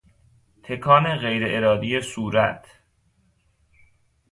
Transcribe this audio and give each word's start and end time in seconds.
تکان 0.63 1.15
غیر 1.15 1.43
ارادی 1.57 2.01
صورت 2.01 2.65